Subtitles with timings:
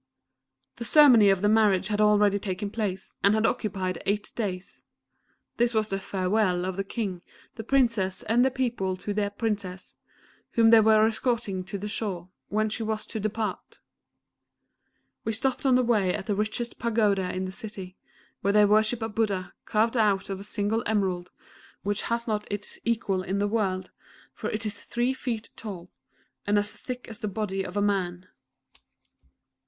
[0.77, 4.83] The ceremony of the marriage had already taken place, and had occupied eight days.
[5.57, 7.21] This was the "farewell" of the King,
[7.53, 9.95] the Princes and the people to their Princess,
[10.53, 13.79] whom they were escorting to the shore, whence she was to depart.
[15.23, 17.95] We stopped on the way at the richest Pagoda in the city,
[18.41, 21.29] where they worship a Buddha carved out of a single emerald,
[21.83, 23.91] which has not its equal in the world,
[24.33, 25.91] for it is three feet tall,
[26.47, 28.25] and as thick as the body of a man.